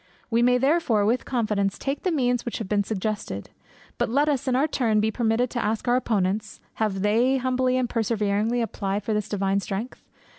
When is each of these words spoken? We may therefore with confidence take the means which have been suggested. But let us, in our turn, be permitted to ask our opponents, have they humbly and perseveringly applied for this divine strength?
We 0.31 0.41
may 0.41 0.57
therefore 0.57 1.05
with 1.05 1.25
confidence 1.25 1.77
take 1.77 2.01
the 2.01 2.11
means 2.11 2.43
which 2.43 2.57
have 2.57 2.67
been 2.67 2.83
suggested. 2.83 3.51
But 3.99 4.09
let 4.09 4.27
us, 4.29 4.47
in 4.47 4.55
our 4.55 4.65
turn, 4.67 4.99
be 4.99 5.11
permitted 5.11 5.51
to 5.51 5.63
ask 5.63 5.87
our 5.87 5.95
opponents, 5.95 6.59
have 6.81 7.03
they 7.03 7.37
humbly 7.37 7.77
and 7.77 7.87
perseveringly 7.87 8.61
applied 8.63 9.03
for 9.03 9.13
this 9.13 9.29
divine 9.29 9.59
strength? 9.59 10.01